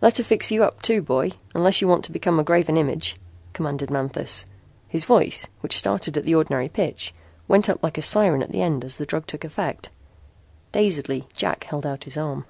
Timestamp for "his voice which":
4.88-5.76